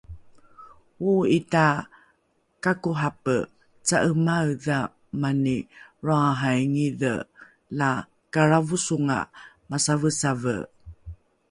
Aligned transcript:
Oo'i 1.09 1.39
ta 1.53 1.67
kakohape 2.63 3.35
ca'emaedha 3.87 4.79
mani 5.21 5.57
lroahaaingidhe, 6.03 7.13
la 7.79 7.89
kalravosonga 8.33 9.19
masavesave 9.69 10.55